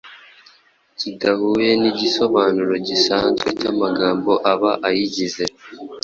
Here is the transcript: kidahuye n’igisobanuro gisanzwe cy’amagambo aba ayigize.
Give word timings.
kidahuye 0.99 1.69
n’igisobanuro 1.81 2.73
gisanzwe 2.87 3.47
cy’amagambo 3.59 4.31
aba 4.51 4.71
ayigize. 4.87 5.45